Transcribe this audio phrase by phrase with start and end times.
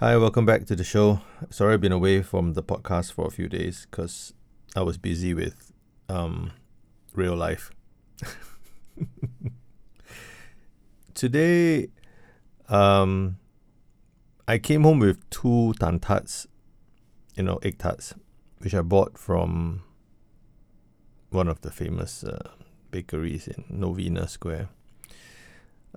[0.00, 1.22] Hi, welcome back to the show.
[1.50, 4.32] Sorry I've been away from the podcast for a few days because
[4.76, 5.72] I was busy with
[6.08, 6.52] um,
[7.16, 7.72] real life.
[11.14, 11.88] Today,
[12.68, 13.38] um,
[14.46, 16.46] I came home with two tan tarts,
[17.34, 18.14] you know, egg tarts,
[18.58, 19.82] which I bought from
[21.30, 22.50] one of the famous uh,
[22.92, 24.68] bakeries in Novena Square.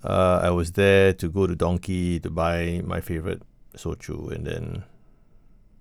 [0.03, 3.43] Uh, I was there to go to Donki to buy my favorite
[3.73, 4.83] soju, and then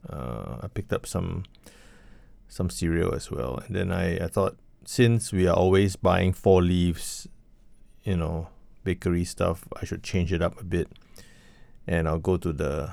[0.09, 1.45] uh, I picked up some
[2.49, 3.63] some cereal as well.
[3.67, 7.29] And then I, I thought since we are always buying Four Leaves,
[8.03, 8.49] you know,
[8.83, 10.89] bakery stuff, I should change it up a bit,
[11.87, 12.93] and I'll go to the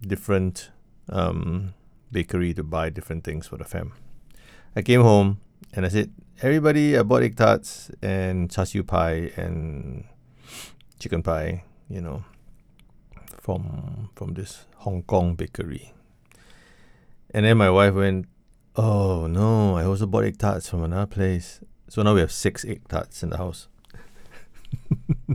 [0.00, 0.70] different
[1.08, 1.74] um,
[2.10, 3.92] bakery to buy different things for the fam.
[4.74, 5.40] I came home
[5.72, 10.04] and I said, everybody, I bought egg tarts and char siu pie and
[10.98, 12.24] chicken pie, you know,
[13.46, 15.92] from from this Hong Kong bakery.
[17.30, 18.26] And then my wife went,
[18.74, 21.60] Oh no, I also bought egg tarts from another place.
[21.88, 23.68] So now we have six egg tarts in the house.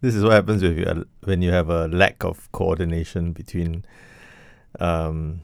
[0.00, 3.84] this is what happens with you when you have a lack of coordination between
[4.78, 5.40] um,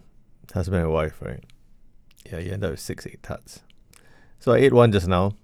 [0.54, 1.42] husband and wife, right?
[2.30, 3.62] Yeah, you end up with six egg tarts.
[4.38, 5.34] So I ate one just now.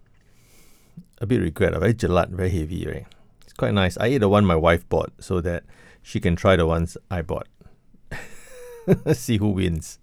[1.19, 3.07] A bit regret, very gelat, very heavy, right?
[3.43, 3.99] It's quite nice.
[3.99, 5.65] I ate the one my wife bought so that
[6.05, 7.49] she can try the ones I bought.
[9.15, 9.99] See who wins.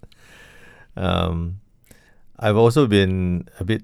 [0.97, 1.61] Um,
[2.39, 3.83] I've also been a bit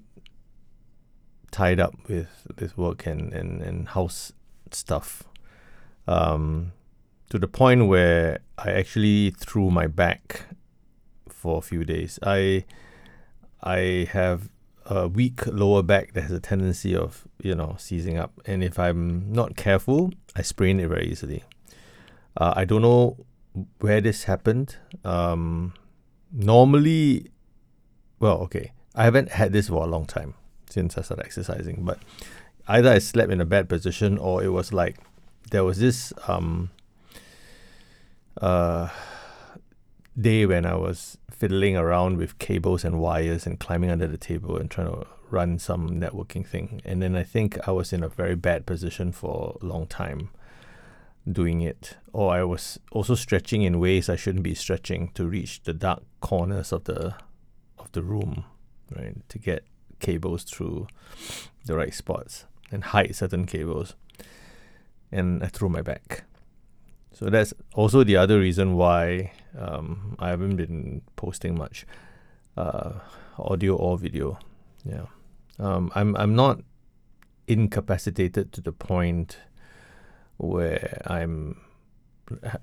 [1.51, 2.27] tied up with
[2.59, 4.33] with work and, and, and house
[4.71, 5.23] stuff.
[6.07, 6.73] Um,
[7.29, 10.45] to the point where I actually threw my back
[11.29, 12.17] for a few days.
[12.23, 12.65] I
[13.61, 14.49] I have
[14.87, 18.79] a weak lower back that has a tendency of you know seizing up, and if
[18.79, 21.43] I'm not careful, I sprain it very easily.
[22.37, 23.17] Uh, I don't know
[23.79, 24.77] where this happened.
[25.03, 25.73] Um,
[26.31, 27.31] normally,
[28.19, 30.35] well, okay, I haven't had this for a long time
[30.69, 31.99] since I started exercising, but
[32.67, 34.97] either I slept in a bad position or it was like
[35.49, 36.69] there was this um,
[38.39, 38.89] uh,
[40.19, 44.57] day when I was fiddling around with cables and wires and climbing under the table
[44.57, 46.81] and trying to run some networking thing.
[46.85, 50.29] And then I think I was in a very bad position for a long time
[51.31, 55.63] doing it, or I was also stretching in ways I shouldn't be stretching to reach
[55.63, 57.15] the dark corners of the
[57.77, 58.45] of the room,
[58.95, 59.15] right?
[59.29, 59.63] To get
[59.99, 60.87] cables through
[61.65, 63.95] the right spots and hide certain cables.
[65.11, 66.23] And I threw my back.
[67.13, 71.85] So that's also the other reason why um, I haven't been posting much
[72.55, 72.91] uh,
[73.39, 74.37] audio or video.
[74.83, 75.05] Yeah,
[75.59, 76.61] um, I'm I'm not
[77.47, 79.37] incapacitated to the point
[80.37, 81.59] where I'm,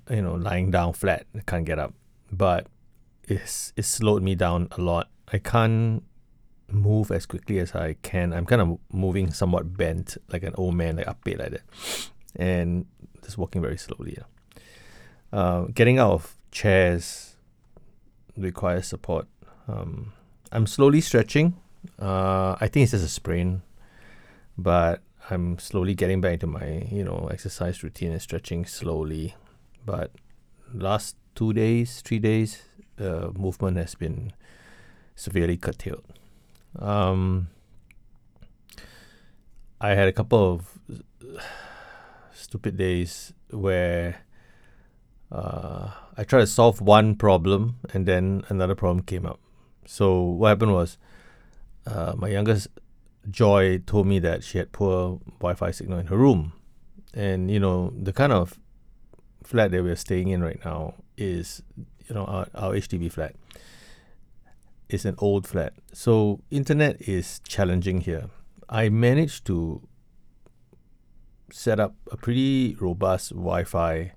[0.09, 1.93] you know, lying down flat, I can't get up.
[2.31, 2.67] But
[3.23, 5.09] it's it slowed me down a lot.
[5.31, 6.03] I can't
[6.67, 8.33] move as quickly as I can.
[8.33, 11.61] I'm kind of moving somewhat bent, like an old man, like up like that,
[12.35, 12.85] and
[13.23, 14.17] just walking very slowly.
[14.17, 14.59] Yeah.
[15.31, 17.35] Uh, getting out of chairs
[18.37, 19.27] requires support.
[19.67, 20.13] Um,
[20.51, 21.55] I'm slowly stretching.
[21.99, 23.61] Uh, I think it's just a sprain,
[24.57, 29.35] but I'm slowly getting back to my you know exercise routine and stretching slowly.
[29.85, 30.11] But
[30.73, 32.63] last two days, three days,
[32.99, 34.33] uh, movement has been
[35.15, 36.05] severely curtailed.
[36.77, 37.49] Um,
[39.79, 40.79] I had a couple of
[42.33, 44.25] stupid days where
[45.31, 49.39] uh, I tried to solve one problem and then another problem came up.
[49.85, 50.97] So what happened was
[51.85, 52.67] uh, my youngest
[53.29, 56.53] Joy told me that she had poor Wi-Fi signal in her room,
[57.13, 58.59] and you know the kind of
[59.43, 61.61] flat that we're staying in right now is
[62.07, 63.35] you know our, our HDB flat.
[64.89, 68.29] It's an old flat, so internet is challenging here.
[68.69, 69.87] I managed to
[71.51, 74.11] set up a pretty robust Wi-Fi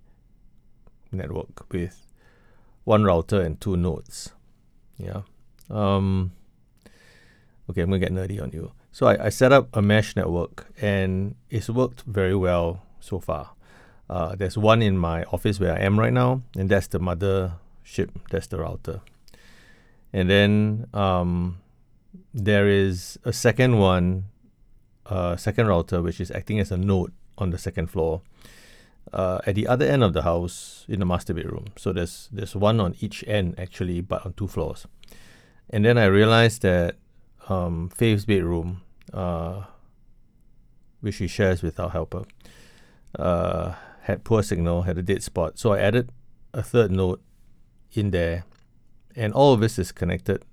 [1.12, 2.06] network with
[2.84, 4.32] one router and two nodes.
[4.96, 5.22] Yeah.
[5.70, 6.32] Um,
[7.70, 8.72] okay, I'm gonna get nerdy on you.
[8.92, 13.50] So I, I set up a mesh network and it's worked very well so far.
[14.08, 18.10] Uh, there's one in my office where I am right now, and that's the mothership,
[18.30, 19.02] that's the router.
[20.12, 21.58] And then um,
[22.32, 24.24] there is a second one,
[25.06, 28.22] uh, second router, which is acting as a node on the second floor.
[29.12, 31.64] Uh, at the other end of the house in the master bedroom.
[31.76, 34.86] So there's there's one on each end actually, but on two floors.
[35.70, 36.96] And then I realized that
[37.48, 39.64] um, Faith's bedroom, uh,
[41.00, 42.24] which she shares with our helper,
[43.18, 45.58] uh, had poor signal, had a dead spot.
[45.58, 46.10] So I added
[46.52, 47.20] a third node
[47.92, 48.44] in there,
[49.16, 50.44] and all of this is connected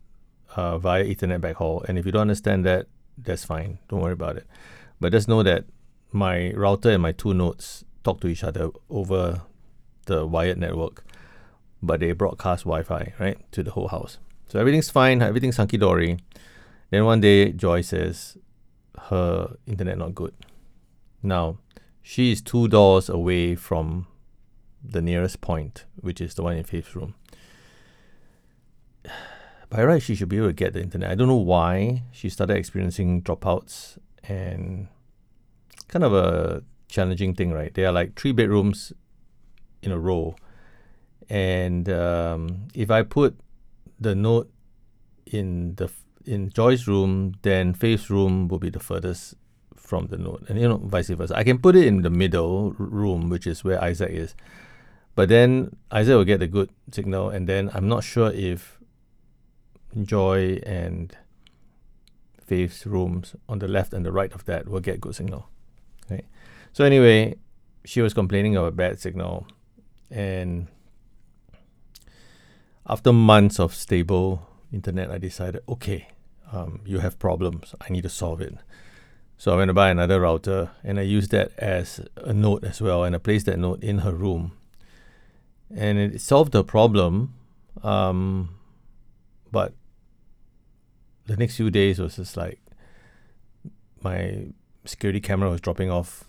[0.56, 1.84] uh, via Ethernet backhaul.
[1.88, 2.88] And if you don't understand that,
[3.18, 3.80] that's fine.
[3.90, 4.48] Don't worry about it.
[5.00, 5.66] But just know that
[6.12, 9.42] my router and my two nodes talk to each other over
[10.06, 11.04] the wired network,
[11.82, 14.18] but they broadcast Wi-Fi right to the whole house.
[14.48, 15.22] So everything's fine.
[15.22, 16.20] Everything's hunky dory.
[16.90, 18.38] Then one day, Joy says
[19.10, 20.34] her internet not good.
[21.22, 21.58] Now,
[22.02, 24.08] she is two doors away from
[24.84, 27.16] the nearest point, which is the one in Faith's room.
[29.70, 31.10] By right, she should be able to get the internet.
[31.10, 34.88] I don't know why she started experiencing dropouts and
[35.88, 37.74] kind of a challenging thing, right?
[37.74, 38.94] There are like three bedrooms
[39.82, 40.36] in a row,
[41.30, 43.40] and um, if I put
[44.00, 44.52] the note
[45.26, 45.90] in the
[46.28, 49.36] in Joy's room, then Faith's room will be the furthest
[49.76, 51.38] from the node, and you know vice versa.
[51.38, 54.36] I can put it in the middle room, which is where Isaac is,
[55.14, 58.80] but then Isaac will get a good signal, and then I'm not sure if
[60.02, 61.16] Joy and
[62.44, 65.50] Faith's rooms on the left and the right of that will get good signal.
[66.06, 66.26] Okay,
[66.74, 67.36] so anyway,
[67.84, 69.46] she was complaining of a bad signal,
[70.10, 70.68] and
[72.88, 76.08] after months of stable internet, I decided, okay,
[76.56, 77.76] um, you have problems.
[77.82, 78.56] I need to solve it.
[79.38, 82.82] So I went to buy another router and I used that as a node as
[82.82, 83.04] well.
[83.04, 84.54] And I placed that node in her room.
[85.76, 87.34] And it solved the problem.
[87.84, 88.56] Um,
[89.52, 89.74] but
[91.26, 92.60] the next few days was just like
[94.02, 94.48] my
[94.86, 96.24] security camera was dropping off,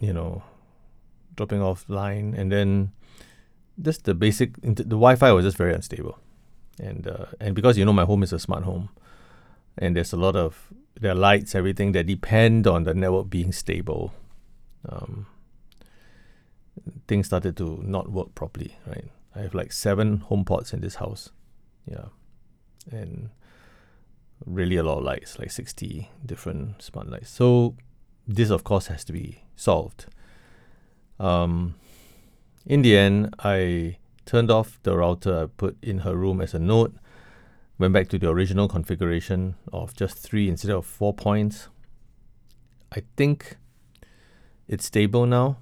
[0.00, 0.44] you know,
[1.34, 2.34] dropping off line.
[2.36, 2.92] And then
[3.82, 6.18] just the basic, the Wi Fi was just very unstable.
[6.78, 8.90] And, uh, and because, you know, my home is a smart home
[9.78, 13.52] and there's a lot of there are lights, everything that depend on the network being
[13.52, 14.14] stable.
[14.88, 15.26] Um,
[17.06, 19.04] things started to not work properly, right?
[19.34, 21.30] I have like seven HomePods in this house,
[21.90, 22.06] yeah,
[22.90, 23.30] and
[24.44, 27.30] really a lot of lights, like sixty different smart lights.
[27.30, 27.74] So
[28.26, 30.06] this, of course, has to be solved.
[31.18, 31.74] Um,
[32.64, 36.58] in the end, I turned off the router I put in her room as a
[36.58, 36.98] node
[37.78, 41.68] went back to the original configuration of just three instead of four points.
[42.92, 43.56] I think
[44.68, 45.58] it's stable now.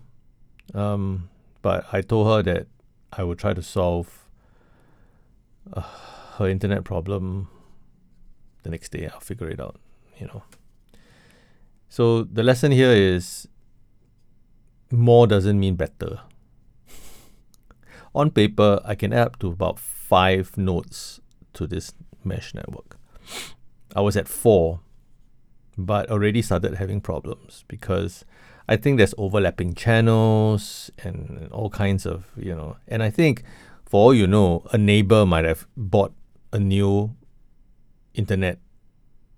[0.73, 1.29] Um,
[1.63, 2.67] but I told her that
[3.13, 4.29] I would try to solve
[5.73, 5.83] uh,
[6.39, 7.49] her internet problem
[8.63, 9.09] the next day.
[9.13, 9.81] I'll figure it out,
[10.19, 10.43] you know.
[11.89, 13.49] So the lesson here is
[14.91, 16.21] more doesn't mean better.
[18.15, 21.21] On paper, I can add up to about five nodes
[21.55, 21.93] to this
[22.25, 22.99] mesh network.
[23.95, 24.81] I was at four,
[25.77, 28.25] but already started having problems because
[28.69, 33.43] I think there's overlapping channels and all kinds of, you know, and I think
[33.87, 36.13] for all you know, a neighbor might have bought
[36.53, 37.15] a new
[38.15, 38.59] internet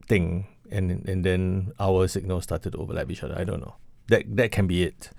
[0.06, 3.36] thing and and then our signals started to overlap each other.
[3.38, 3.76] I don't know.
[4.08, 5.10] That that can be it.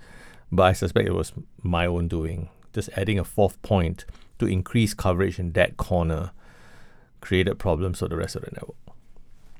[0.50, 2.48] But I suspect it was my own doing.
[2.72, 4.04] Just adding a fourth point
[4.38, 6.32] to increase coverage in that corner
[7.20, 8.76] created problems for the rest of the network.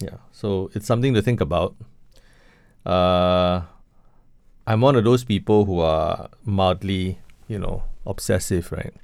[0.00, 1.74] Yeah, so it's something to think about.
[2.86, 3.62] Uh,
[4.66, 7.18] I'm one of those people who are mildly,
[7.48, 8.94] you know, obsessive, right,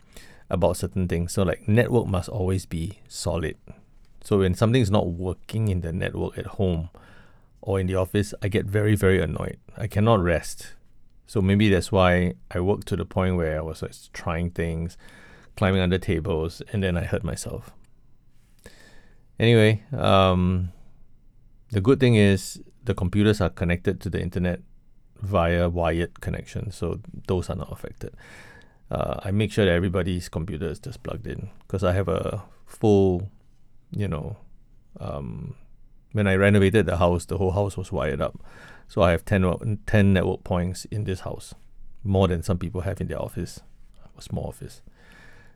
[0.49, 1.33] about certain things.
[1.33, 3.57] So like network must always be solid.
[4.23, 6.91] So when something is not working in the network at home
[7.61, 9.59] or in the office, I get very very annoyed.
[9.77, 10.75] I cannot rest.
[11.27, 14.97] So maybe that's why I worked to the point where I was like trying things,
[15.57, 17.71] climbing under tables, and then I hurt myself.
[19.39, 20.73] Anyway, um,
[21.71, 24.61] the good thing is the computers are connected to the internet
[25.21, 28.15] via wired connection, so those are not affected.
[28.91, 32.45] Uh, I make sure that everybody's computer is just plugged in because I have a
[32.67, 33.31] full,
[33.91, 34.37] you know,
[35.01, 35.57] um,
[36.13, 38.39] when I renovated the house, the whole house was wired up.
[38.87, 41.55] So I have 10, 10 network points in this house,
[42.05, 43.61] more than some people have in their office,
[44.17, 44.83] a small office.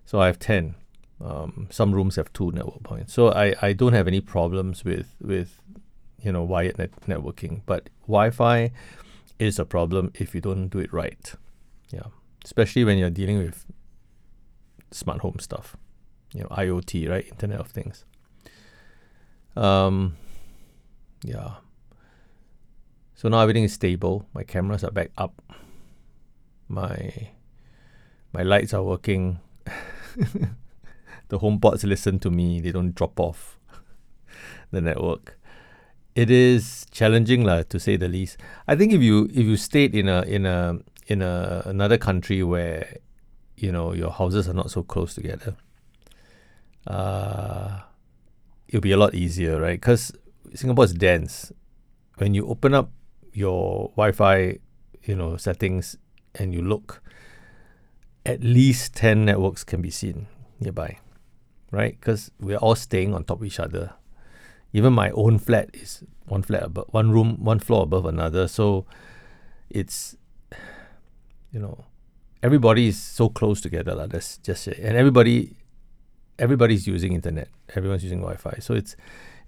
[0.05, 0.75] So I have 10.
[1.21, 5.15] Um, some rooms have two network points, so I, I don't have any problems with
[5.21, 5.61] with
[6.23, 7.63] you know wired net networking.
[7.67, 8.71] But Wi-Fi
[9.39, 11.35] is a problem if you don't do it right.
[11.91, 12.07] Yeah,
[12.45, 13.67] especially when you're dealing with
[14.93, 15.77] smart home stuff,
[16.33, 18.05] you know IoT, right, Internet of Things.
[19.57, 20.17] Um,
[21.25, 21.55] yeah.
[23.17, 24.29] So now everything is stable.
[24.33, 25.43] My cameras are back up.
[26.69, 27.31] My
[28.33, 29.41] my lights are working.
[31.29, 32.61] the HomePods listen to me.
[32.61, 33.59] They don't drop off
[34.71, 35.39] the network.
[36.15, 38.39] It is challenging, lah, to say the least.
[38.67, 42.43] I think if you if you stayed in a in a in a another country
[42.43, 42.99] where
[43.57, 45.55] you know your houses are not so close together,
[46.87, 47.81] uh,
[48.67, 49.81] it'll be a lot easier, right?
[49.81, 50.13] Because
[50.55, 51.53] Singapore is dense.
[52.17, 52.91] When you open up
[53.33, 54.59] your Wi-Fi,
[55.05, 55.97] you know settings,
[56.35, 57.01] and you look,
[58.27, 60.27] at least ten networks can be seen
[60.59, 60.99] nearby,
[61.71, 61.99] right?
[61.99, 63.93] Because we're all staying on top of each other.
[64.73, 68.49] Even my own flat is one flat above, one room, one floor above another.
[68.49, 68.87] So
[69.71, 70.17] it's
[71.53, 71.85] you know
[72.43, 74.07] everybody is so close together lah.
[74.07, 74.79] That's just it.
[74.79, 75.57] and everybody
[76.39, 77.49] everybody's using internet.
[77.75, 78.59] Everyone's using Wi-Fi.
[78.61, 78.97] So it's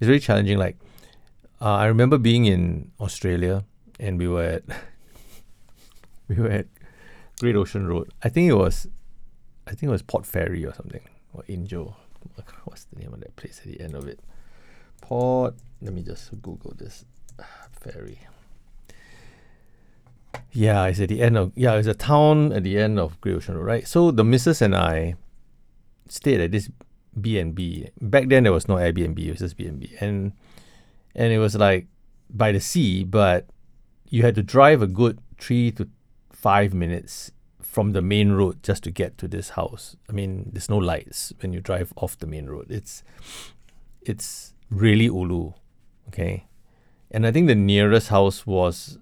[0.01, 0.59] it's very challenging.
[0.59, 0.77] Like
[1.61, 3.65] uh, I remember being in Australia
[3.99, 4.65] and we were at
[6.29, 6.67] we were at
[7.39, 8.11] Great Ocean Road.
[8.23, 8.87] I think it was
[9.67, 11.97] I think it was Port Fairy or something or Angel.
[12.65, 14.21] What's the name of that place at the end of it?
[15.01, 15.55] Port.
[15.83, 17.05] Let me just Google this.
[17.39, 18.19] Ah, ferry.
[20.53, 23.37] Yeah, it's at the end of yeah, it's a town at the end of Great
[23.37, 23.87] Ocean Road, right?
[23.87, 25.15] So the missus and I
[26.09, 26.69] stayed at this
[27.21, 27.89] B and B.
[28.01, 30.33] Back then there was no Airbnb, it was just B and B, and
[31.15, 31.87] and it was like
[32.29, 33.47] by the sea, but
[34.09, 35.89] you had to drive a good three to
[36.33, 37.31] five minutes
[37.71, 39.97] from the main road just to get to this house.
[40.09, 42.67] I mean, there's no lights when you drive off the main road.
[42.69, 43.05] It's
[44.03, 45.53] it's really ulu,
[46.09, 46.47] okay.
[47.13, 48.99] And I think the nearest house was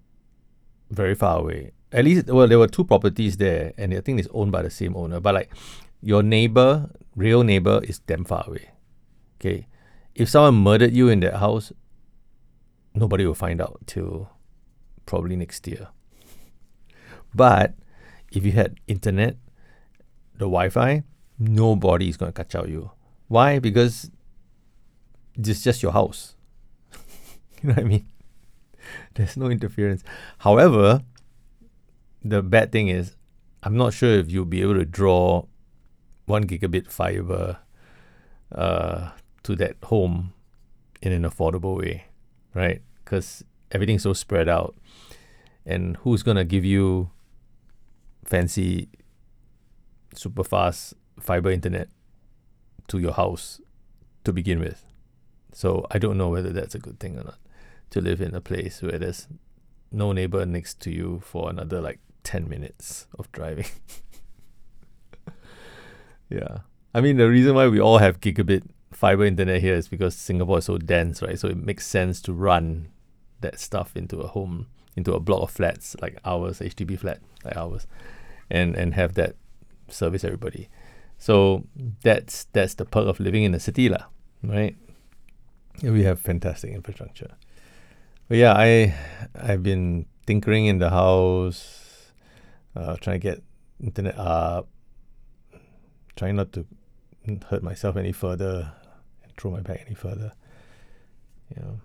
[0.90, 1.72] very far away.
[1.92, 4.70] At least, well, there were two properties there, and I think it's owned by the
[4.70, 5.18] same owner.
[5.18, 5.50] But like,
[6.02, 8.68] your neighbor, real neighbor, is damn far away.
[9.40, 9.66] Okay,
[10.14, 11.72] if someone murdered you in that house,
[12.94, 14.28] nobody will find out till
[15.06, 15.88] probably next year.
[17.34, 17.74] But
[18.32, 19.36] if you had internet,
[20.34, 21.02] the Wi-Fi,
[21.38, 22.90] nobody is going to catch out you.
[23.28, 23.58] Why?
[23.58, 24.10] Because
[25.36, 26.34] it's just your house.
[27.62, 28.06] you know what I mean?
[29.14, 30.02] There's no interference.
[30.38, 31.02] However,
[32.24, 33.16] the bad thing is,
[33.62, 35.44] I'm not sure if you'll be able to draw
[36.26, 37.58] one gigabit fiber
[38.52, 39.10] uh,
[39.42, 40.32] to that home
[41.02, 42.04] in an affordable way,
[42.54, 42.82] right?
[43.04, 44.74] Because everything's so spread out.
[45.66, 47.10] And who's going to give you
[48.28, 48.88] fancy,
[50.14, 51.88] super fast fiber internet
[52.88, 53.60] to your house
[54.24, 54.84] to begin with?
[55.52, 57.38] So I don't know whether that's a good thing or not
[57.90, 59.26] to live in a place where there's
[59.90, 63.66] no neighbor next to you for another like 10 minutes of driving.
[66.28, 66.58] yeah.
[66.94, 70.58] I mean, the reason why we all have gigabit fiber internet here is because Singapore
[70.58, 71.38] is so dense, right?
[71.38, 72.88] So it makes sense to run
[73.40, 74.66] that stuff into a home,
[74.96, 77.86] into a block of flats like ours, HDB flat like ours,
[78.50, 79.36] and and have that
[79.88, 80.68] service everybody.
[81.18, 81.66] So
[82.02, 84.06] that's that's the perk of living in a city, lah,
[84.42, 84.76] right?
[85.82, 87.34] We have fantastic infrastructure.
[88.28, 88.94] But yeah, I
[89.34, 92.12] I've been tinkering in the house,
[92.76, 93.42] uh, trying to get
[93.82, 94.68] internet up,
[96.16, 96.66] trying not to
[97.48, 98.72] hurt myself any further,
[99.36, 100.32] throw my back any further.
[101.54, 101.80] You know,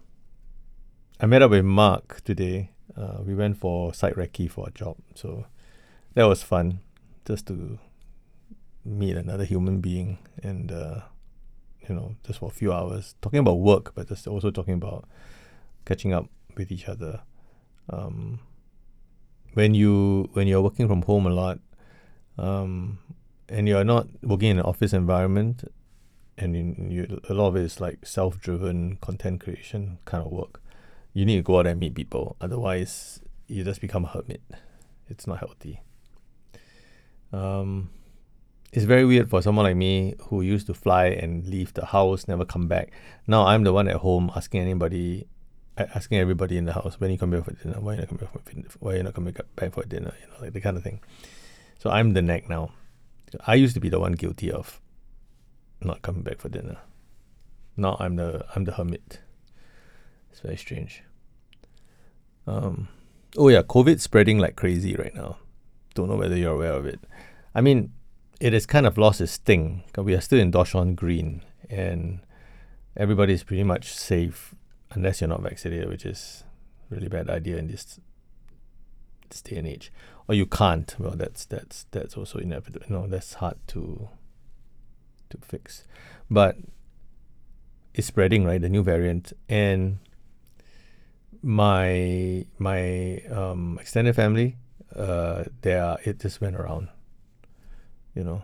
[1.20, 2.72] I met up with Mark today.
[2.96, 5.46] Uh, we went for site recce for a job, so
[6.15, 6.79] that was fun,
[7.25, 7.79] just to
[8.86, 11.00] meet another human being and uh,
[11.88, 15.08] you know just for a few hours talking about work, but just also talking about
[15.86, 17.22] catching up with each other.
[17.89, 18.39] Um,
[19.53, 21.60] when you when you're working from home a lot,
[22.38, 23.00] um,
[23.50, 25.63] and you're not working in an office environment,
[26.38, 30.62] and you, a lot of it is like self-driven content creation kind of work.
[31.13, 32.36] You need to go out and meet people.
[32.41, 34.41] Otherwise, you just become a hermit.
[35.08, 35.82] It's not healthy.
[37.34, 37.90] Um,
[38.72, 42.28] it's very weird for someone like me who used to fly and leave the house,
[42.28, 42.92] never come back.
[43.28, 45.28] Now I'm the one at home asking anybody
[45.78, 48.20] asking everybody in the house when you come back for dinner, why you not coming
[48.20, 50.84] back for why you not coming back for dinner, you know, like the kind of
[50.84, 51.02] thing.
[51.80, 52.72] So I'm the neck now.
[53.48, 54.80] I used to be the one guilty of
[55.82, 56.78] not coming back for dinner.
[57.75, 59.20] Now I'm the I'm the hermit.
[60.32, 61.04] It's very strange.
[62.46, 62.90] Um,
[63.38, 65.38] oh yeah, COVID spreading like crazy right now.
[65.94, 67.00] Don't know whether you're aware of it.
[67.54, 67.94] I mean,
[68.40, 69.84] it has kind of lost its sting.
[69.98, 72.20] We are still in DORSCON Green, and
[72.98, 74.56] everybody is pretty much safe
[74.92, 76.44] unless you're not vaccinated, which is
[76.90, 78.00] really bad idea in this
[79.30, 79.92] this day and age.
[80.28, 80.96] Or you can't.
[81.00, 82.86] Well, that's that's that's also inevitable.
[82.90, 84.10] No, that's hard to
[85.30, 85.86] to fix.
[86.30, 86.58] But
[87.94, 88.62] it's spreading, right?
[88.62, 90.00] The new variant and
[91.42, 94.58] my my um, extended family,
[94.96, 96.90] uh, there it just went around.
[98.16, 98.44] You know,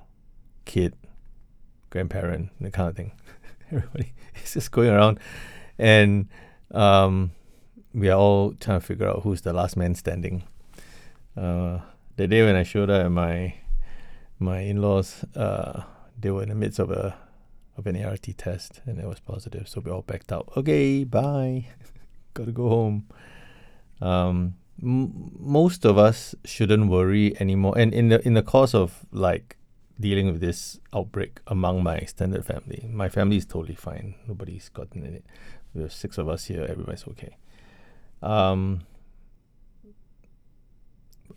[0.66, 0.96] kid,
[1.90, 3.12] grandparent, the kind of thing.
[3.72, 4.14] Everybody
[4.44, 5.20] is just going around
[5.80, 6.28] and
[6.72, 7.32] um,
[7.94, 10.44] we are all trying to figure out who's the last man standing.
[11.36, 11.80] Uh,
[12.18, 13.56] the day when I showed up at my
[14.38, 15.84] my in-laws, uh,
[16.20, 17.18] they were in the midst of a
[17.78, 19.68] of an ART test, and it was positive.
[19.70, 20.50] So we all backed out.
[20.58, 21.68] Okay, bye.
[22.34, 23.08] Gotta go home.
[24.02, 27.78] Um, most of us shouldn't worry anymore.
[27.78, 29.58] And in the in the course of like
[30.00, 34.16] dealing with this outbreak among my extended family, my family is totally fine.
[34.28, 35.26] Nobody's gotten in it.
[35.78, 36.66] Have six of us here.
[36.68, 37.38] Everybody's okay.
[38.22, 38.82] Um,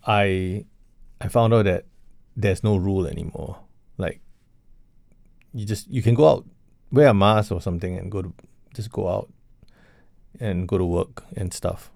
[0.05, 0.65] I
[1.21, 1.85] I found out that
[2.35, 3.59] there's no rule anymore.
[3.97, 4.21] Like
[5.53, 6.45] you just you can go out,
[6.91, 8.33] wear a mask or something, and go to
[8.73, 9.31] just go out
[10.39, 11.92] and go to work and stuff.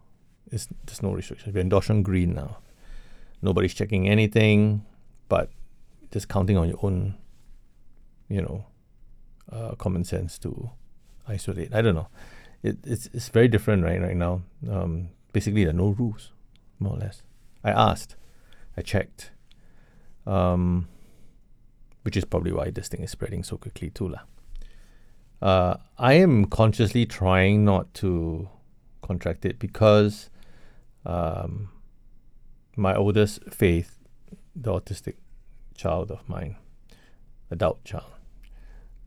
[0.52, 1.54] It's there's no restrictions.
[1.54, 2.58] We're in DORSCON Green now.
[3.42, 4.86] Nobody's checking anything,
[5.30, 5.50] but
[6.12, 7.16] just counting on your own,
[8.30, 8.66] you know,
[9.52, 10.72] uh, common sense to
[11.28, 11.74] isolate.
[11.74, 12.08] I don't know.
[12.64, 14.42] It, it's it's very different right right now.
[14.70, 16.32] Um, basically, there are no rules,
[16.80, 17.22] more or less.
[17.64, 18.16] I asked,
[18.78, 19.32] I checked,
[20.26, 20.88] um,
[22.04, 24.22] which is probably why this thing is spreading so quickly too, lah.
[25.42, 28.50] Uh, I am consciously trying not to
[29.02, 30.30] contract it because
[31.08, 31.70] um,
[32.76, 33.98] my oldest Faith,
[34.56, 35.16] the autistic
[35.76, 36.58] child of mine,
[37.50, 38.12] adult child,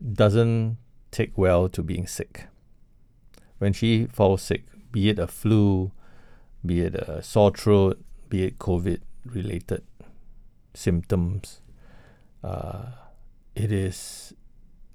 [0.01, 0.77] doesn't
[1.11, 2.47] take well to being sick.
[3.59, 5.91] When she falls sick, be it a flu,
[6.65, 9.83] be it a sore throat, be it COVID related
[10.73, 11.61] symptoms,
[12.43, 12.85] uh,
[13.55, 14.33] it is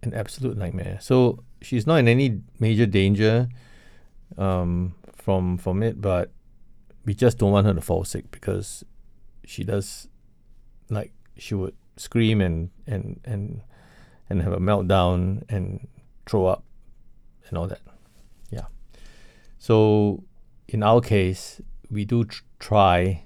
[0.02, 0.98] an absolute nightmare.
[1.00, 3.48] So she's not in any major danger
[4.36, 6.30] um, from from it, but
[7.06, 8.84] we just don't want her to fall sick because
[9.44, 10.08] she does
[10.90, 13.62] like she would scream and and and
[14.28, 15.86] and have a meltdown and
[16.26, 16.64] throw up
[17.48, 17.80] and all that.
[18.50, 18.66] Yeah.
[19.58, 20.24] So
[20.68, 23.24] in our case, we do tr- try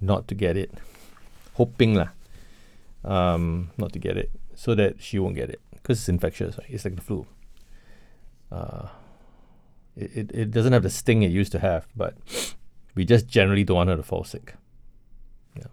[0.00, 0.70] not to get it,
[1.54, 2.08] hoping lah,
[3.04, 6.58] um, not to get it, so that she won't get it because it's infectious.
[6.58, 6.68] Right?
[6.68, 7.26] It's like the flu.
[8.50, 8.88] Uh,
[9.96, 12.16] it, it, it doesn't have the sting it used to have, but
[12.94, 14.54] we just generally don't want her to fall sick.
[15.56, 15.64] Yeah.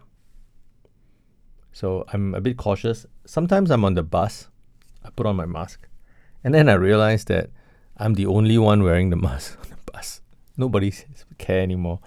[1.71, 3.05] So I'm a bit cautious.
[3.25, 4.47] Sometimes I'm on the bus,
[5.03, 5.88] I put on my mask,
[6.43, 7.49] and then I realize that
[7.97, 10.21] I'm the only one wearing the mask on the bus.
[10.58, 10.93] Nobody
[11.38, 11.99] care anymore.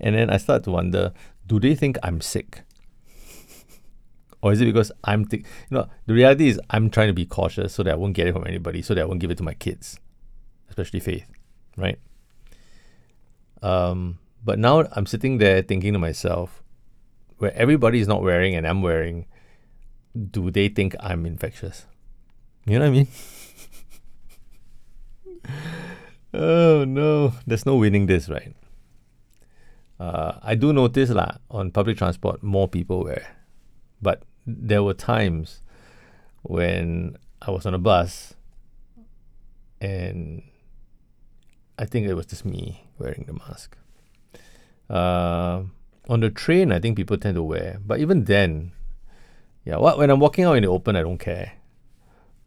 [0.00, 1.12] And then I start to wonder,
[1.46, 2.62] do they think I'm sick?
[4.42, 7.26] Or is it because I'm, th- you know, the reality is I'm trying to be
[7.26, 9.38] cautious so that I won't get it from anybody, so that I won't give it
[9.38, 9.98] to my kids,
[10.68, 11.26] especially Faith,
[11.76, 11.98] right?
[13.62, 16.62] Um, but now I'm sitting there thinking to myself,
[17.38, 19.26] where everybody is not wearing and I'm wearing,
[20.30, 21.86] do they think I'm infectious?
[22.64, 23.08] You know what I mean?
[26.34, 28.54] oh no, there's no winning this, right?
[29.98, 33.26] Uh, I do notice lah on public transport more people wear,
[34.00, 35.60] but there were times
[36.42, 38.34] when I was on a bus
[39.80, 40.44] and
[41.76, 43.76] I think it was just me wearing the mask.
[44.88, 45.62] Uh,
[46.08, 48.72] on the train, I think people tend to wear, but even then,
[49.64, 51.52] yeah, what, when I'm walking out in the open, I don't care.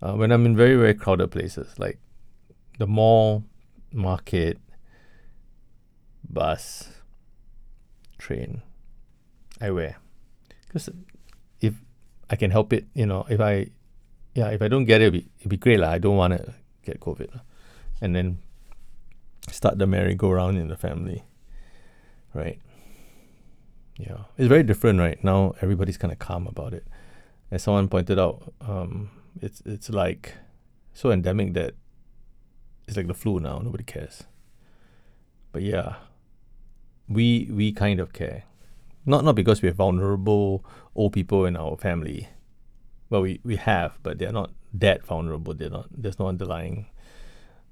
[0.02, 2.00] Uh, when I'm in very, very crowded places, like
[2.78, 3.44] the mall,
[3.92, 4.58] market,
[6.30, 6.90] bus,
[8.18, 8.62] train,
[9.60, 9.98] I wear.
[10.68, 10.90] Because
[11.60, 11.74] if
[12.30, 13.68] I can help it, you know, if I,
[14.36, 15.80] yeah, if I don't get it, it'd be, it'd be great.
[15.82, 16.54] Like, I don't want to
[16.86, 17.42] get COVID.
[18.00, 18.38] And then
[19.52, 21.24] start the merry-go-round in the family,
[22.34, 22.60] right?
[23.98, 25.54] Yeah, it's very different right now.
[25.62, 26.88] Everybody's kind of calm about it.
[27.52, 29.10] As someone pointed out, um,
[29.42, 30.36] it's it's like
[30.94, 31.74] so endemic that
[32.88, 33.60] it's like the flu now.
[33.60, 34.24] Nobody cares.
[35.52, 35.96] But yeah,
[37.08, 38.44] we we kind of care.
[39.06, 40.64] Not not because we have vulnerable
[40.96, 42.30] old people in our family.
[43.10, 45.54] Well, we, we have, but they're not that vulnerable.
[45.56, 45.88] They're not.
[45.92, 46.86] There's no underlying.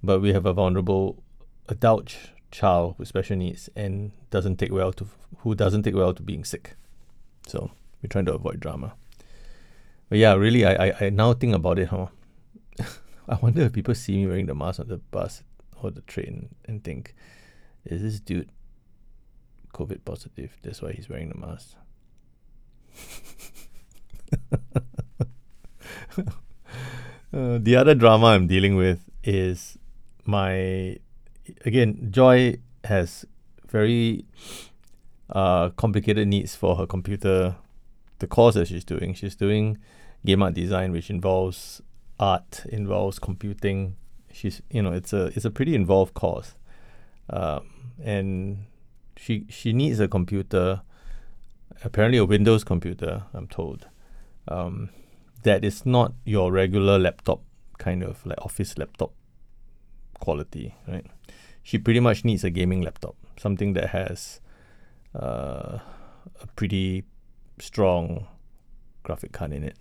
[0.04, 1.24] But we have a vulnerable
[1.70, 2.16] adult
[2.52, 5.08] child with special needs and doesn't take well to
[5.40, 6.76] who doesn't take well to being sick.
[7.48, 8.94] So we're trying to avoid drama.
[10.10, 12.08] But yeah, really, I I, I now think about it, huh?
[13.30, 15.44] I wonder if people see me wearing the mask on the bus
[15.82, 17.14] or the train and think,
[17.86, 18.50] is this dude
[19.74, 20.58] COVID positive?
[20.62, 21.76] That's why he's wearing the mask.
[27.34, 29.78] uh, the other drama I'm dealing with is
[30.26, 30.98] my
[31.66, 33.26] again Joy has
[33.70, 34.26] very
[35.30, 37.56] uh, complicated needs for her computer.
[38.20, 39.78] The course that she's doing, she's doing
[40.26, 41.82] game art design, which involves
[42.20, 43.96] art, involves computing.
[44.32, 46.56] She's you know it's a it's a pretty involved course,
[47.30, 47.68] um,
[48.04, 48.66] and
[49.16, 50.82] she she needs a computer,
[51.84, 53.24] apparently a Windows computer.
[53.34, 53.88] I'm told,
[54.48, 54.90] um,
[55.44, 57.42] that is not your regular laptop
[57.78, 59.14] kind of like office laptop
[60.20, 61.06] quality, right?
[61.68, 64.40] She pretty much needs a gaming laptop, something that has
[65.14, 65.80] uh,
[66.42, 67.04] a pretty
[67.60, 68.26] strong
[69.04, 69.76] graphic card in it.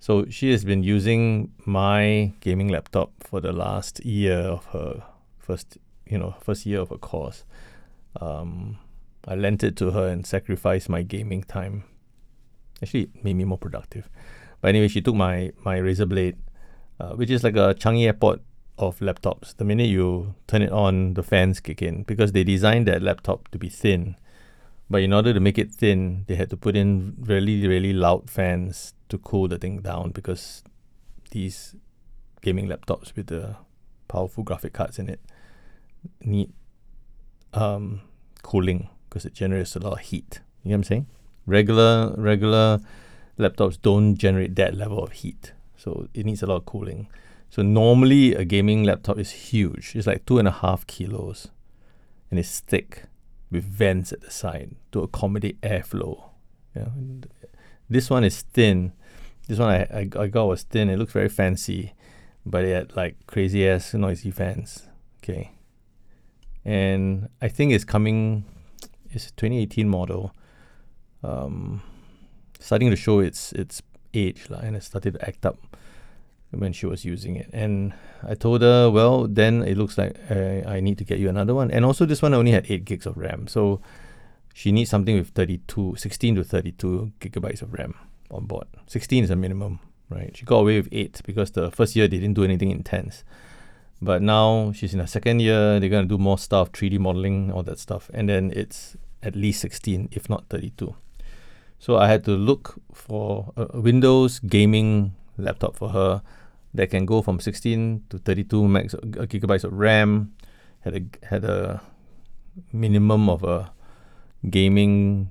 [0.00, 5.04] So she has been using my gaming laptop for the last year of her
[5.38, 7.44] first, you know, first year of her course.
[8.20, 8.78] Um,
[9.28, 11.84] I lent it to her and sacrificed my gaming time.
[12.82, 14.10] Actually, it made me more productive.
[14.60, 16.36] But anyway, she took my my Razer Blade,
[16.98, 18.42] uh, which is like a Changi Airport
[18.78, 19.56] of laptops.
[19.56, 23.48] The minute you turn it on, the fans kick in because they designed that laptop
[23.48, 24.16] to be thin.
[24.90, 28.28] But in order to make it thin, they had to put in really, really loud
[28.28, 30.62] fans to cool the thing down because
[31.30, 31.74] these
[32.42, 33.56] gaming laptops with the
[34.08, 35.20] powerful graphic cards in it
[36.20, 36.52] need
[37.54, 38.02] um,
[38.42, 40.40] cooling because it generates a lot of heat.
[40.62, 41.06] You know what I'm saying?
[41.46, 42.80] Regular regular
[43.38, 47.08] laptops don't generate that level of heat, so it needs a lot of cooling.
[47.54, 49.94] So normally a gaming laptop is huge.
[49.94, 51.52] It's like two and a half kilos,
[52.28, 53.04] and it's thick
[53.48, 56.30] with vents at the side to accommodate airflow.
[56.74, 56.88] Yeah,
[57.88, 58.92] this one is thin.
[59.46, 60.90] This one I, I, I got was thin.
[60.90, 61.92] It looks very fancy,
[62.44, 64.88] but it had like crazy ass noisy fans.
[65.22, 65.52] Okay,
[66.64, 68.46] and I think it's coming.
[69.10, 70.34] It's a 2018 model.
[71.22, 71.82] Um,
[72.58, 73.80] starting to show its its
[74.12, 75.56] age, la, and it started to act up
[76.58, 77.50] when she was using it.
[77.52, 81.28] And I told her, well, then it looks like uh, I need to get you
[81.28, 81.70] another one.
[81.70, 83.46] And also, this one only had 8 gigs of RAM.
[83.46, 83.80] So
[84.52, 87.94] she needs something with 32, 16 to 32 gigabytes of RAM
[88.30, 88.66] on board.
[88.86, 90.36] 16 is a minimum, right?
[90.36, 93.24] She got away with 8 because the first year they didn't do anything intense.
[94.00, 97.50] But now she's in her second year, they're going to do more stuff, 3D modeling,
[97.50, 98.10] all that stuff.
[98.12, 100.94] And then it's at least 16, if not 32.
[101.78, 106.22] So I had to look for a Windows gaming laptop for her
[106.74, 110.34] that can go from 16 to 32 max uh, gigabytes of RAM.
[110.80, 111.80] Had a had a
[112.72, 113.72] minimum of a
[114.50, 115.30] gaming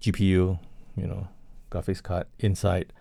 [0.00, 0.58] GPU,
[0.96, 1.28] you know,
[1.70, 2.92] graphics card inside.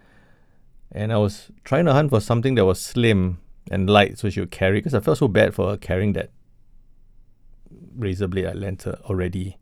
[0.92, 4.40] And I was trying to hunt for something that was slim and light so she
[4.40, 6.32] would carry because I felt so bad for her carrying that
[7.98, 9.58] Razer Blade I lent her already.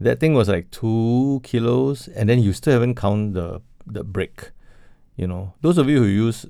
[0.00, 4.52] That thing was like two kilos, and then you still haven't count the the brick.
[5.16, 6.46] You know, those of you who use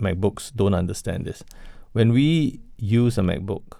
[0.00, 1.44] MacBooks don't understand this.
[1.92, 3.78] When we use a MacBook,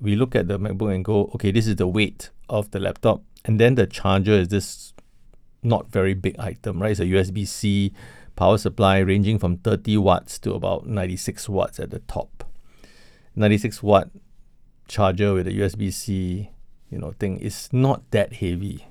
[0.00, 3.22] we look at the MacBook and go, okay, this is the weight of the laptop,
[3.44, 4.92] and then the charger is this
[5.62, 6.92] not very big item, right?
[6.92, 7.92] It's a USB C
[8.36, 12.44] power supply ranging from 30 watts to about 96 watts at the top.
[13.36, 14.08] 96 watt
[14.88, 16.50] charger with a USB C,
[16.88, 18.86] you know, thing is not that heavy.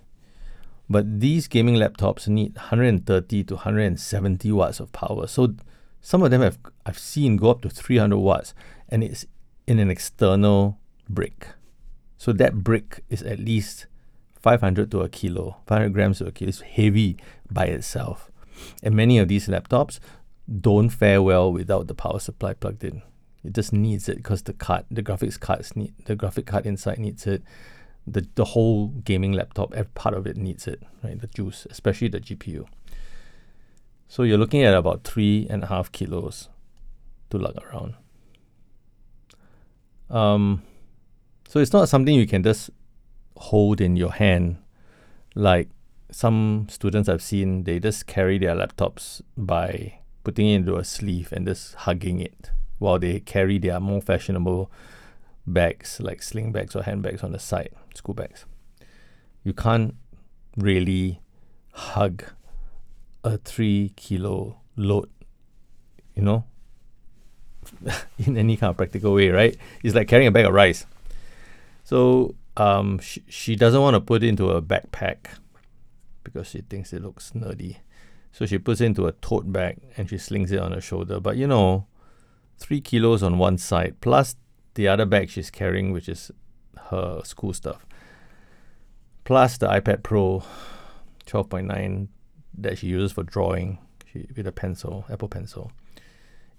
[0.89, 5.27] But these gaming laptops need 130 to 170 watts of power.
[5.27, 5.55] So
[6.01, 8.53] some of them have I've seen go up to 300 watts,
[8.87, 9.25] and it's
[9.67, 11.49] in an external brick.
[12.17, 13.87] So that brick is at least
[14.41, 16.49] 500 to a kilo, 500 grams to a kilo.
[16.49, 17.17] It's heavy
[17.49, 18.31] by itself.
[18.83, 19.99] And many of these laptops
[20.61, 23.01] don't fare well without the power supply plugged in.
[23.43, 26.99] It just needs it because the card, the graphics cards need the graphic card inside
[26.99, 27.43] needs it.
[28.05, 31.19] The the whole gaming laptop, every part of it needs it, right?
[31.19, 32.67] The juice, especially the GPU.
[34.09, 36.49] So you're looking at about three and a half kilos
[37.29, 37.93] to lug around.
[40.09, 40.63] Um,
[41.47, 42.71] so it's not something you can just
[43.37, 44.57] hold in your hand
[45.35, 45.69] like
[46.11, 51.31] some students I've seen, they just carry their laptops by putting it into a sleeve
[51.31, 54.71] and just hugging it while they carry their more fashionable
[55.45, 58.45] bags like sling bags or handbags on the side, school bags.
[59.43, 59.95] You can't
[60.57, 61.21] really
[61.73, 62.23] hug
[63.23, 65.09] a three kilo load,
[66.15, 66.45] you know,
[68.17, 69.57] in any kind of practical way, right?
[69.83, 70.85] It's like carrying a bag of rice.
[71.83, 75.27] So um, she, she doesn't want to put it into a backpack
[76.23, 77.77] because she thinks it looks nerdy.
[78.31, 81.19] So she puts it into a tote bag and she slings it on her shoulder.
[81.19, 81.87] But you know,
[82.57, 84.35] three kilos on one side, plus
[84.75, 86.31] the other bag she's carrying, which is
[86.89, 87.85] her school stuff,
[89.23, 90.43] plus the iPad Pro
[91.25, 92.07] 12.9
[92.57, 93.79] that she uses for drawing
[94.11, 95.71] she, with a pencil, Apple Pencil.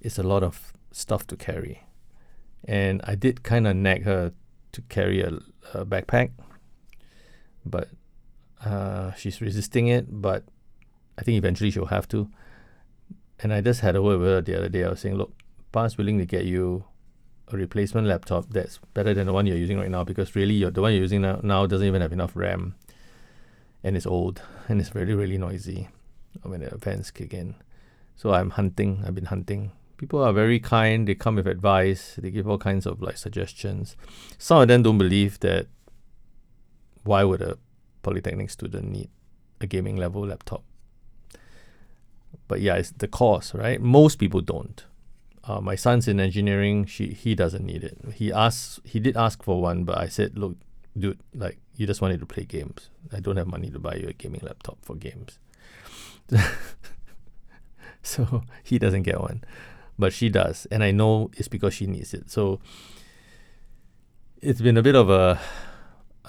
[0.00, 1.84] It's a lot of stuff to carry.
[2.64, 4.32] And I did kind of nag her
[4.72, 5.38] to carry a,
[5.74, 6.30] a backpack,
[7.64, 7.88] but
[8.64, 10.20] uh, she's resisting it.
[10.20, 10.44] But
[11.18, 12.30] I think eventually she'll have to.
[13.42, 14.84] And I just had a word with her the other day.
[14.84, 15.32] I was saying, look,
[15.72, 16.84] Pa's willing to get you
[17.52, 20.80] a replacement laptop that's better than the one you're using right now because really the
[20.80, 22.74] one you're using now, now doesn't even have enough RAM
[23.82, 25.88] and it's old and it's really really noisy
[26.42, 27.54] when the events kick in.
[28.16, 29.02] So I'm hunting.
[29.06, 29.72] I've been hunting.
[29.96, 31.06] People are very kind.
[31.06, 32.16] They come with advice.
[32.18, 33.96] They give all kinds of like suggestions.
[34.38, 35.66] Some of them don't believe that.
[37.02, 37.56] Why would a
[38.02, 39.08] polytechnic student need
[39.60, 40.62] a gaming level laptop?
[42.46, 43.80] But yeah, it's the cost, right?
[43.80, 44.84] Most people don't.
[45.44, 46.84] Uh, my son's in engineering.
[46.84, 47.96] She he doesn't need it.
[48.14, 48.80] He asked.
[48.84, 50.56] He did ask for one, but I said, look,
[50.98, 52.90] dude, like you just wanted to play games.
[53.12, 55.38] I don't have money to buy you a gaming laptop for games.
[58.02, 59.42] so he doesn't get one,
[59.98, 62.30] but she does, and I know it's because she needs it.
[62.30, 62.60] So
[64.40, 65.40] it's been a bit of a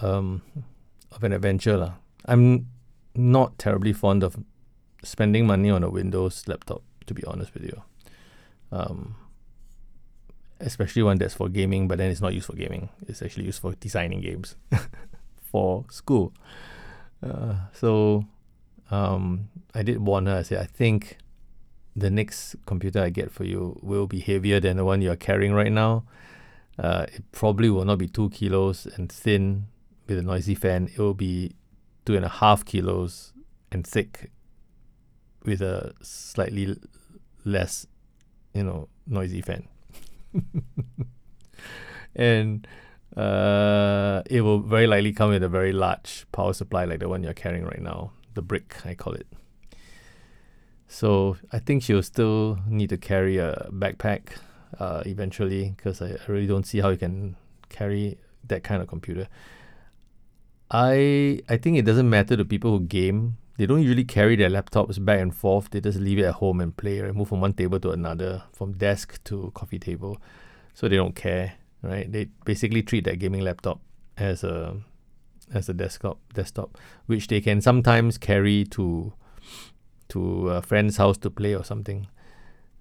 [0.02, 0.42] um,
[1.12, 1.94] of an adventure, lah.
[2.26, 2.68] I'm
[3.16, 4.38] not terribly fond of
[5.04, 7.82] spending money on a Windows laptop, to be honest with you.
[8.72, 9.16] Um,
[10.62, 12.90] especially one that's for gaming, but then it's not used for gaming.
[13.08, 14.56] It's actually used for designing games
[15.52, 16.34] for school.
[17.24, 18.26] Uh, so
[18.90, 20.38] um, I did warn her.
[20.38, 21.18] I said, I think
[21.96, 25.18] the next computer I get for you will be heavier than the one you are
[25.18, 26.04] carrying right now.
[26.80, 29.68] Uh, it probably will not be two kilos and thin
[30.08, 30.90] with a noisy fan.
[30.94, 31.54] It will be
[32.06, 33.34] two and a half kilos
[33.72, 34.32] and thick
[35.44, 36.76] with a slightly
[37.46, 37.86] less,
[38.54, 39.68] you know, noisy fan.
[42.16, 42.68] and
[43.16, 47.24] uh, it will very likely come with a very large power supply like the one
[47.24, 49.28] you're carrying right now, the brick, I call it.
[50.88, 54.30] So I think she'll still need to carry a backpack
[54.80, 57.36] uh, eventually because I, I really don't see how you can
[57.70, 58.18] carry
[58.48, 59.28] that kind of computer.
[60.70, 63.38] I I think it doesn't matter to people who game.
[63.62, 65.70] They don't usually carry their laptops back and forth.
[65.70, 68.42] They just leave it at home and play, or move from one table to another,
[68.54, 70.18] from desk to coffee table.
[70.74, 72.12] So they don't care, right?
[72.12, 73.80] They basically treat their gaming laptop
[74.18, 74.78] as a
[75.54, 79.14] as a desktop desktop, which they can sometimes carry to
[80.08, 82.08] to a friend's house to play or something.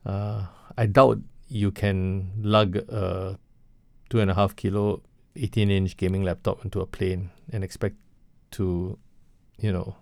[0.06, 0.46] Uh,
[0.78, 3.38] I doubt you can lug a
[4.08, 5.02] two and a half kilo,
[5.36, 7.96] 18 inch gaming laptop into a plane and expect
[8.52, 8.96] to,
[9.58, 9.96] you know,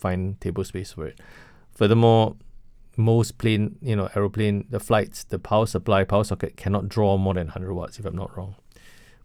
[0.00, 1.20] find table space for it.
[1.72, 2.36] Furthermore,
[2.96, 7.34] most plane, you know, aeroplane, the flights, the power supply, power socket cannot draw more
[7.34, 8.56] than 100 watts, if I'm not wrong.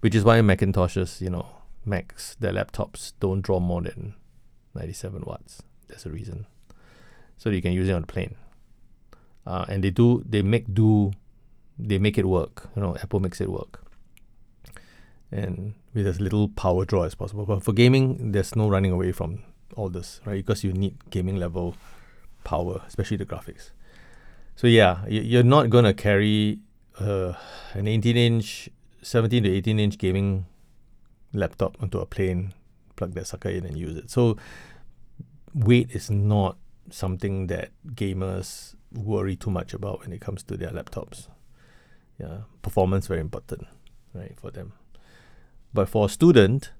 [0.01, 1.47] Which is why Macintoshes, you know,
[1.83, 4.15] Macs, their laptops don't draw more than
[4.75, 5.63] 97 watts.
[5.87, 6.45] That's a reason
[7.37, 8.35] so you can use it on the plane.
[9.45, 11.11] Uh, and they do they make do
[11.77, 12.69] they make it work.
[12.75, 13.81] You know, Apple makes it work.
[15.31, 17.45] And with as little power draw as possible.
[17.45, 19.43] But for gaming, there's no running away from
[19.75, 20.37] all this, right?
[20.37, 21.75] Because you need gaming level
[22.43, 23.71] power, especially the graphics.
[24.55, 26.59] So yeah, you're not gonna carry
[26.99, 27.33] uh,
[27.73, 28.69] an 18 inch,
[29.01, 30.45] 17 to 18 inch gaming
[31.33, 32.53] laptop onto a plane,
[32.95, 34.09] plug that sucker in and use it.
[34.09, 34.37] So
[35.53, 36.57] weight is not
[36.89, 41.27] something that gamers worry too much about when it comes to their laptops.
[42.17, 43.67] Yeah, performance very important,
[44.13, 44.71] right, for them.
[45.73, 46.71] But for a student,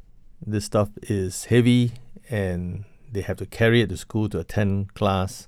[0.46, 1.92] this stuff is heavy
[2.30, 5.48] and they have to carry it to school to attend class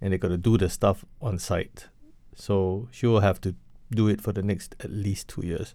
[0.00, 1.88] and they got to do the stuff on site.
[2.34, 3.54] So she will have to
[3.90, 5.74] do it for the next at least two years.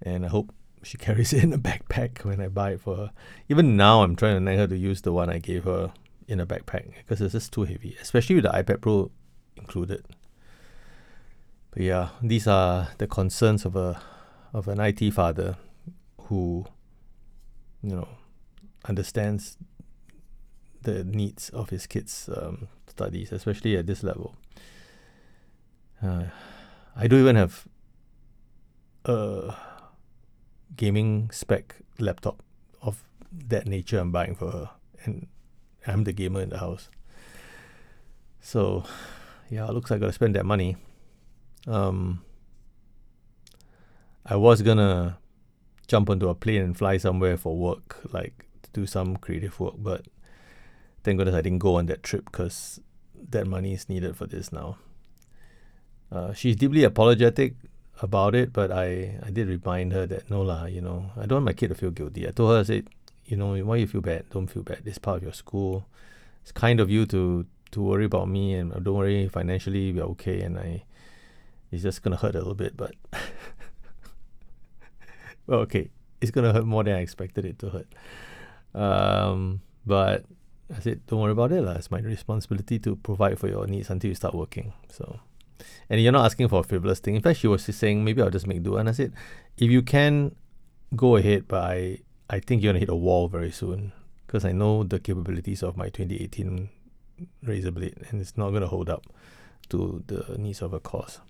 [0.00, 0.52] And I hope
[0.82, 3.10] she carries it in a backpack when I buy it for her.
[3.48, 5.92] Even now, I'm trying to nag her to use the one I gave her
[6.28, 9.10] in a backpack because it's just too heavy, especially with the iPad Pro
[9.56, 10.04] included.
[11.70, 14.00] But yeah, these are the concerns of a
[14.52, 15.56] of an IT father
[16.24, 16.66] who,
[17.82, 18.08] you know,
[18.84, 19.56] understands
[20.82, 24.34] the needs of his kids' um, studies, especially at this level.
[26.02, 26.24] Uh,
[26.96, 27.66] I don't even have
[29.04, 29.54] a
[30.76, 32.42] gaming spec laptop
[32.80, 33.02] of
[33.48, 34.70] that nature I'm buying for her,
[35.04, 35.26] and
[35.86, 36.88] I'm the gamer in the house.
[38.40, 38.84] So,
[39.48, 40.76] yeah, looks like I gotta spend that money.
[41.66, 42.24] Um,
[44.26, 45.18] I was gonna
[45.86, 50.06] jump onto a plane and fly somewhere for work, like do some creative work, but
[51.02, 52.80] thank goodness I didn't go on that trip because
[53.30, 54.78] that money is needed for this now.
[56.10, 57.54] Uh, she's deeply apologetic
[58.00, 61.36] about it, but I, I did remind her that no lah, you know, I don't
[61.36, 62.26] want my kid to feel guilty.
[62.26, 62.88] I told her I said
[63.26, 64.28] you know, why you feel bad?
[64.30, 64.82] Don't feel bad.
[64.84, 65.86] It's part of your school.
[66.42, 69.28] It's kind of you to to worry about me, and don't worry.
[69.28, 70.84] Financially, we're okay, and I.
[71.70, 72.94] It's just gonna hurt a little bit, but.
[75.46, 75.88] well, okay,
[76.20, 77.86] it's gonna hurt more than I expected it to hurt.
[78.74, 80.24] Um, but
[80.74, 81.72] I said, don't worry about it, lah.
[81.72, 84.72] It's my responsibility to provide for your needs until you start working.
[84.88, 85.20] So,
[85.90, 87.14] and you're not asking for a frivolous thing.
[87.14, 88.76] In fact, she was just saying maybe I'll just make do.
[88.76, 89.12] And I said,
[89.58, 90.34] if you can,
[90.96, 91.98] go ahead, but I
[92.30, 93.92] I think you're gonna hit a wall very soon
[94.26, 96.70] because I know the capabilities of my 2018
[97.44, 99.06] Razer Blade, and it's not going to hold up
[99.68, 101.20] to the needs of a course.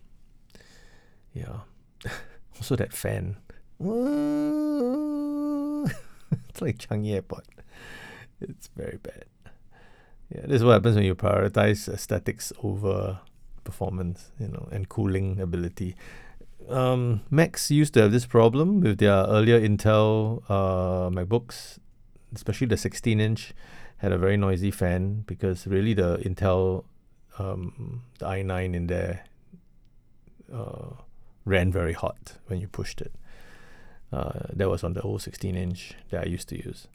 [1.35, 1.61] Yeah.
[2.57, 3.37] also, that fan.
[6.49, 7.47] it's like Changi Airport.
[8.41, 9.25] It's very bad.
[10.35, 13.21] Yeah, this is what happens when you prioritize aesthetics over
[13.65, 15.95] performance, you know, and cooling ability.
[16.69, 21.79] Um, Macs used to have this problem with their earlier Intel uh, MacBooks,
[22.35, 23.53] especially the 16 inch,
[23.99, 26.85] had a very noisy fan because really the Intel,
[27.39, 29.25] um, the i9 in there,
[30.53, 30.95] uh,
[31.45, 33.13] ran very hot when you pushed it.
[34.13, 36.87] Uh, that was on the old 16 inch that I used to use.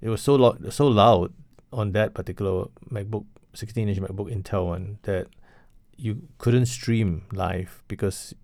[0.00, 1.32] It was so lo- so loud
[1.72, 5.28] on that particular MacBook 16 inch MacBook Intel one that
[5.96, 8.34] you couldn't stream live because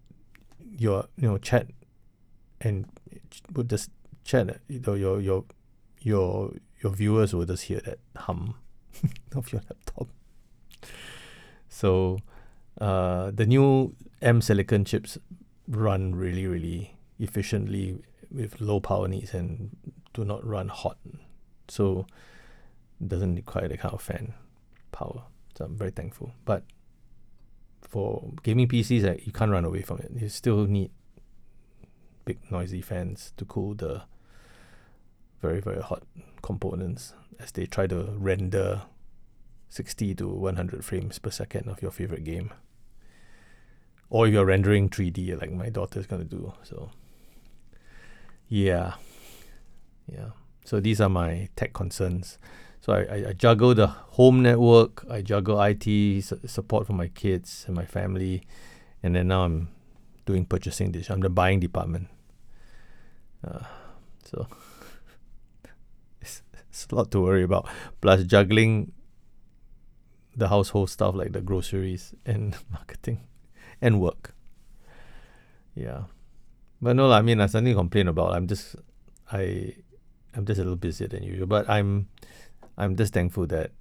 [0.60, 1.66] your you know chat
[2.60, 2.86] and
[3.52, 3.90] would just
[4.24, 5.44] chat you know, your your
[6.00, 8.54] your your viewers will just hear that hum
[9.34, 10.08] of your laptop.
[11.68, 12.18] So
[12.80, 15.18] uh, the new M silicon chips
[15.66, 17.98] run really really efficiently
[18.30, 19.76] with low power needs and
[20.14, 20.98] do not run hot.
[21.68, 22.06] So
[23.06, 24.34] doesn't require that kind of fan
[24.92, 25.22] power.
[25.56, 26.32] So I'm very thankful.
[26.44, 26.64] But
[27.82, 30.10] for gaming PCs, like, you can't run away from it.
[30.14, 30.90] You still need
[32.24, 34.02] big noisy fans to cool the
[35.40, 36.02] very very hot
[36.42, 38.82] components as they try to render
[39.70, 42.52] 60 to 100 frames per second of your favorite game.
[44.10, 46.52] Or if you're rendering 3D like my daughter's gonna do.
[46.62, 46.90] So
[48.50, 48.94] yeah.
[50.12, 50.30] Yeah.
[50.64, 52.38] So these are my tech concerns.
[52.80, 57.08] So I, I, I juggle the home network, I juggle IT su- support for my
[57.08, 58.42] kids and my family,
[59.02, 59.68] and then now I'm
[60.26, 61.10] doing purchasing this.
[61.10, 62.08] I'm the buying department.
[63.46, 63.64] Uh,
[64.24, 64.46] so
[66.20, 67.68] it's, it's a lot to worry about.
[68.00, 68.92] Plus juggling
[70.36, 73.20] the household stuff like the groceries and marketing
[73.80, 74.34] and work.
[75.74, 76.04] Yeah.
[76.82, 78.34] But no, I mean, there's nothing to complain about.
[78.34, 78.76] I'm just,
[79.30, 79.74] I,
[80.34, 81.46] I'm just a little busier than usual.
[81.46, 82.08] But I'm,
[82.78, 83.72] I'm just thankful that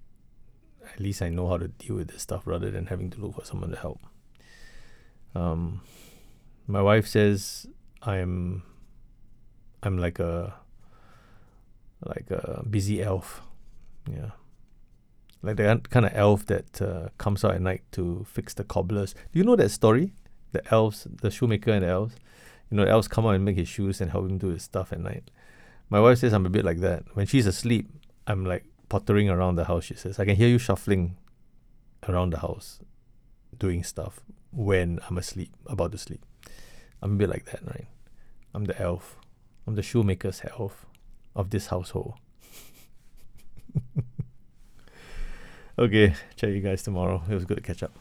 [0.86, 3.36] at least I know how to deal with this stuff rather than having to look
[3.36, 4.00] for someone to help.
[5.36, 5.82] Um,
[6.68, 7.68] my wife says
[8.02, 8.64] I'm,
[9.82, 10.56] I'm like a,
[12.06, 13.42] like a busy elf,
[14.10, 14.32] yeah,
[15.42, 19.14] like the kind of elf that uh, comes out at night to fix the cobblers.
[19.14, 20.14] Do you know that story?
[20.52, 22.16] The elves, the shoemaker and the elves.
[22.70, 24.92] You know, elves come out and make his shoes and help him do his stuff
[24.92, 25.32] at night.
[25.90, 27.04] My wife says I'm a bit like that.
[27.14, 27.90] When she's asleep,
[28.28, 30.20] I'm like pottering around the house, she says.
[30.20, 31.18] I can hear you shuffling
[32.08, 32.80] around the house,
[33.58, 36.24] doing stuff when I'm asleep, about to sleep.
[37.02, 37.88] I'm a bit like that, right?
[38.54, 39.18] I'm the elf.
[39.66, 40.86] I'm the shoemaker's elf
[41.36, 42.16] of this household.
[45.80, 47.24] okay, chat you guys tomorrow.
[47.30, 47.92] It was good to catch up.